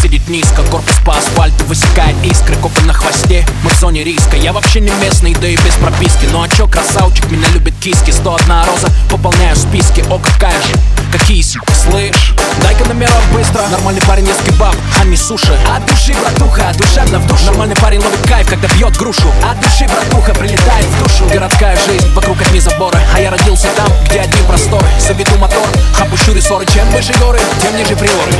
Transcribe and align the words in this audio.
сидит 0.00 0.28
низко 0.28 0.62
Корпус 0.70 0.96
по 1.04 1.16
асфальту 1.16 1.64
высекает 1.64 2.16
искры 2.24 2.56
Копы 2.56 2.82
на 2.82 2.92
хвосте, 2.92 3.46
мы 3.62 3.70
в 3.70 3.78
зоне 3.78 4.04
риска 4.04 4.36
Я 4.36 4.52
вообще 4.52 4.80
не 4.80 4.90
местный, 5.02 5.34
да 5.34 5.48
и 5.48 5.56
без 5.56 5.74
прописки. 5.74 6.26
Ну 6.30 6.42
а 6.42 6.48
чё, 6.48 6.66
красавчик, 6.66 7.30
меня 7.30 7.48
любит 7.48 7.74
киски. 7.80 8.10
101 8.10 8.46
роза, 8.66 8.88
пополняю 9.10 9.56
списки. 9.56 10.04
О, 10.10 10.18
какая 10.18 10.60
же, 10.62 10.74
какие 11.12 11.42
слышь? 11.42 12.34
Дай-ка 12.62 12.84
номерок 12.88 13.22
быстро. 13.32 13.62
Нормальный 13.70 14.02
парень 14.02 14.26
ест 14.26 14.42
кебаб, 14.44 14.74
а 15.00 15.04
не 15.04 15.16
суши 15.16 15.56
От 15.74 15.84
души, 15.86 16.14
братуха, 16.14 16.72
душевно 16.76 17.18
в 17.18 17.26
душу. 17.26 17.44
Нормальный 17.46 17.76
парень 17.76 18.00
ловит 18.00 18.20
кайф, 18.28 18.48
когда 18.48 18.68
бьет 18.68 18.96
грушу. 18.96 19.28
От 19.42 19.60
души, 19.60 19.86
братуха, 19.86 20.34
прилетает 20.34 20.86
в 20.86 21.02
душу. 21.02 21.24
Городская 21.32 21.76
жизнь, 21.86 22.08
вокруг 22.14 22.40
одни 22.40 22.60
заборы. 22.60 22.98
А 23.14 23.20
я 23.20 23.30
родился 23.30 23.68
там, 23.76 23.88
где 24.06 24.20
одни 24.20 24.42
просторы. 24.46 24.86
Заведу 24.98 25.36
мотор, 25.38 25.66
опущу 26.00 26.32
рессоры. 26.32 26.66
Чем 26.66 26.88
выше 26.90 27.12
горы, 27.18 27.40
тем 27.60 27.76
ниже 27.76 27.96
приоры 27.96 28.32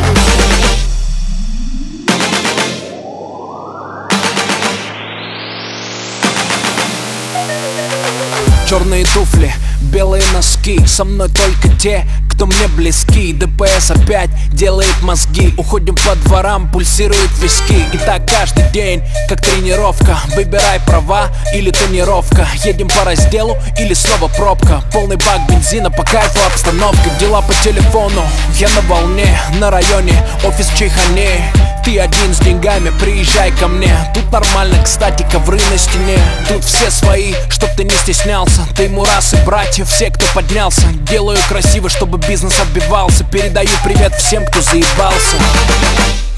Черные 8.74 9.04
туфли, 9.04 9.54
белые 9.82 10.24
носки. 10.32 10.84
Со 10.84 11.04
мной 11.04 11.28
только 11.28 11.68
те, 11.78 12.04
кто 12.28 12.46
мне 12.46 12.66
близки. 12.66 13.32
ДПС 13.32 13.92
опять 13.92 14.30
делает 14.50 15.00
мозги. 15.00 15.54
Уходим 15.56 15.94
по 15.94 16.16
дворам, 16.16 16.68
пульсируют 16.68 17.30
виски. 17.40 17.84
И 17.92 17.98
так 17.98 18.28
каждый 18.28 18.68
день, 18.72 19.00
как 19.28 19.42
тренировка. 19.42 20.18
Выбирай 20.34 20.80
права 20.80 21.28
или 21.54 21.70
тонировка. 21.70 22.48
Едем 22.64 22.88
по 22.88 23.04
разделу 23.04 23.56
или 23.78 23.94
снова 23.94 24.26
пробка. 24.26 24.82
Полный 24.92 25.18
бак 25.18 25.48
бензина, 25.48 25.92
по 25.92 26.02
кайфу 26.02 26.40
обстановка. 26.44 27.10
Дела 27.20 27.42
по 27.42 27.54
телефону, 27.54 28.22
я 28.58 28.68
на 28.70 28.80
волне 28.88 29.38
На 29.60 29.70
районе, 29.70 30.20
офис 30.44 30.66
в 30.66 30.76
Чайхане 30.76 31.63
ты 31.84 31.98
один 31.98 32.34
с 32.34 32.38
деньгами, 32.38 32.90
приезжай 32.98 33.50
ко 33.52 33.68
мне. 33.68 33.94
Тут 34.14 34.30
нормально, 34.32 34.82
кстати, 34.82 35.26
ковры 35.30 35.58
на 35.70 35.78
стене. 35.78 36.18
Тут 36.48 36.64
все 36.64 36.90
свои, 36.90 37.34
чтоб 37.50 37.70
ты 37.76 37.84
не 37.84 37.90
стеснялся. 37.90 38.66
Ты 38.74 38.88
мурасы, 38.88 39.36
братья, 39.44 39.84
все, 39.84 40.10
кто 40.10 40.24
поднялся. 40.34 40.86
Делаю 41.10 41.38
красиво, 41.48 41.88
чтобы 41.88 42.18
бизнес 42.18 42.58
отбивался. 42.58 43.24
Передаю 43.24 43.70
привет 43.84 44.14
всем, 44.14 44.46
кто 44.46 44.60
заебался. 44.62 45.36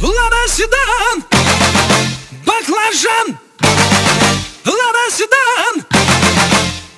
Лада 0.00 0.48
седан, 0.48 1.24
баклажан! 2.44 3.38
Лада 4.64 5.16
седан, 5.16 5.84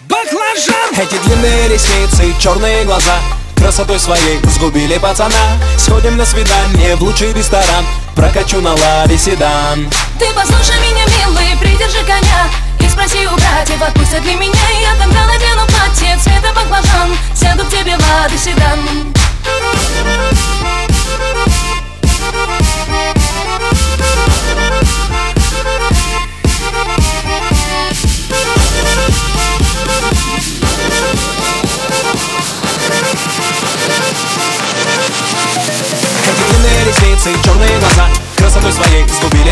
баклажан! 0.08 0.94
Эти 0.96 1.18
длинные 1.26 1.68
ресницы, 1.68 2.34
черные 2.40 2.84
глаза 2.84 3.14
Красотой 3.58 3.98
своей 3.98 4.40
сгубили 4.44 4.98
пацана. 4.98 5.58
Сходим 5.76 6.16
на 6.16 6.24
свидание 6.24 6.96
в 6.96 7.02
лучший 7.02 7.32
ресторан. 7.32 7.84
Прокачу 8.14 8.60
на 8.60 8.72
ладе 8.72 9.18
седан. 9.18 9.90
Ты 10.18 10.26
послушай 10.34 10.80
меня, 10.80 11.04
милый, 11.18 11.56
придержи 11.60 12.04
коня 12.04 12.50
И 12.80 12.88
спроси 12.88 13.27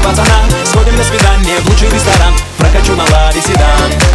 пацана 0.06 0.47
Сходим 0.65 0.97
на 0.97 1.05
свидание 1.05 1.59
в 1.61 1.69
лучший 1.69 1.89
ресторан. 1.89 2.34
Прокачу 2.59 2.94
на 2.94 3.05
ладе 3.05 3.41
седан 3.41 4.06